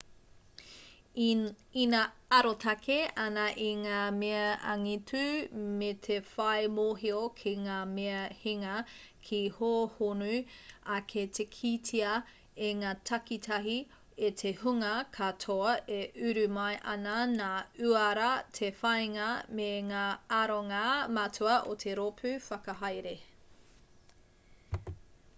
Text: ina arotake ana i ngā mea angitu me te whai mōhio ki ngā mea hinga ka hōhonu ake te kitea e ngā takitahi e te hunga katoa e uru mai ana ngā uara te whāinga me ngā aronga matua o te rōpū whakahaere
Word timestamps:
ina 1.81 1.97
arotake 2.37 2.95
ana 3.25 3.43
i 3.65 3.67
ngā 3.81 3.97
mea 4.15 4.45
angitu 4.71 5.19
me 5.81 5.89
te 6.07 6.15
whai 6.29 6.63
mōhio 6.77 7.19
ki 7.43 7.53
ngā 7.67 7.75
mea 7.91 8.23
hinga 8.45 8.73
ka 9.29 9.41
hōhonu 9.59 10.31
ake 10.95 11.25
te 11.41 11.47
kitea 11.59 12.15
e 12.71 12.73
ngā 12.81 12.95
takitahi 13.13 13.77
e 14.31 14.35
te 14.43 14.55
hunga 14.65 14.95
katoa 15.21 15.77
e 16.01 16.03
uru 16.33 16.47
mai 16.59 16.73
ana 16.97 17.21
ngā 17.39 17.53
uara 17.91 18.33
te 18.61 18.75
whāinga 18.83 19.29
me 19.61 19.69
ngā 19.93 20.05
aronga 20.43 20.83
matua 21.21 21.63
o 21.75 21.81
te 21.87 21.97
rōpū 22.03 22.33
whakahaere 22.51 23.17